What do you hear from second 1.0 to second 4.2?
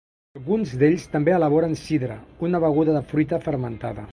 també elaboren sidra, una beguda de fruita fermentada.